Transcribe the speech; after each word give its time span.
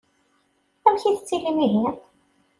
Amek 0.87 1.03
i 1.05 1.11
tettilim 1.15 1.57
ihi? 1.65 1.85